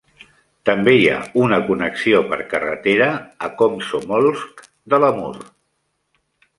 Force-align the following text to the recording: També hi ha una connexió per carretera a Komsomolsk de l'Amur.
També 0.69 0.93
hi 0.99 1.03
ha 1.11 1.17
una 1.41 1.59
connexió 1.67 2.23
per 2.33 2.41
carretera 2.55 3.13
a 3.49 3.53
Komsomolsk 3.63 4.67
de 4.95 5.05
l'Amur. 5.07 5.33